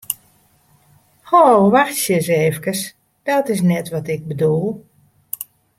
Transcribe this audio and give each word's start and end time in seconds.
Ho, 1.31 1.41
wachtsje 1.73 2.17
ris 2.17 2.27
efkes, 2.47 2.81
dat 3.27 3.45
is 3.53 3.61
net 3.71 3.89
wat 3.89 4.07
ik 4.07 4.27
bedoel! 4.27 4.85